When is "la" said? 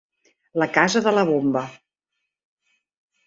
0.61-0.67, 1.17-1.25